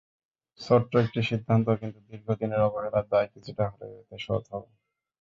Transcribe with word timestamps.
ছোট্ট 0.59 0.91
একটি 1.03 1.19
সিদ্ধান্ত, 1.29 1.67
কিন্তু 1.81 1.99
দীর্ঘদিনের 2.09 2.65
অবহেলার 2.67 3.05
দায় 3.11 3.29
কিছুটা 3.33 3.63
হলেও 3.71 3.99
এতে 4.01 4.17
শোধ 4.19 4.43
হলো। 4.51 4.69